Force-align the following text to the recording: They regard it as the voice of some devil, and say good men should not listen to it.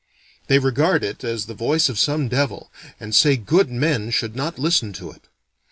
They 0.47 0.57
regard 0.57 1.03
it 1.03 1.23
as 1.23 1.45
the 1.45 1.53
voice 1.53 1.87
of 1.87 1.99
some 1.99 2.27
devil, 2.27 2.71
and 2.99 3.13
say 3.13 3.37
good 3.37 3.69
men 3.69 4.09
should 4.09 4.35
not 4.35 4.57
listen 4.57 4.93
to 4.93 5.11
it. 5.11 5.27